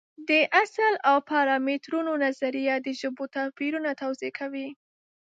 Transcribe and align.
د 0.29 0.31
اصل 0.63 0.93
او 1.09 1.17
پارامترونو 1.31 2.11
نظریه 2.25 2.75
د 2.81 2.87
ژبو 2.99 3.23
توپیرونه 3.35 3.89
توضیح 4.01 4.31
کوي. 4.39 4.67